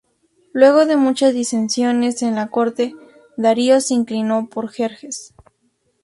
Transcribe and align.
Luego 0.51 0.87
de 0.87 0.97
muchas 0.97 1.31
disensiones 1.35 2.23
en 2.23 2.33
la 2.33 2.47
corte, 2.47 2.95
Darío 3.37 3.79
se 3.81 3.93
inclinó 3.93 4.49
por 4.49 4.67
Jerjes. 4.69 5.35